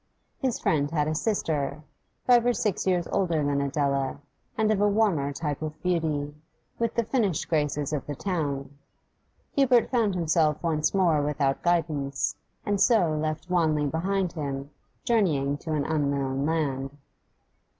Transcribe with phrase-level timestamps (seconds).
[0.39, 1.83] His friend had a sister,
[2.25, 4.17] five or six years older than Adela,
[4.57, 6.33] and of a warmer type of beauty,
[6.79, 8.75] with the finished graces of the town.
[9.55, 12.35] Hubert found himself once more without guidance,
[12.65, 14.71] and so left Wanley behind him,
[15.05, 16.97] journeying to an unknown land.